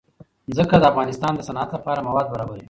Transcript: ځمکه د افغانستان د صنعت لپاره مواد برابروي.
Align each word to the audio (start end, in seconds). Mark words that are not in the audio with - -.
ځمکه 0.55 0.77
د 0.79 0.83
افغانستان 0.91 1.31
د 1.35 1.41
صنعت 1.47 1.69
لپاره 1.75 2.05
مواد 2.07 2.25
برابروي. 2.33 2.59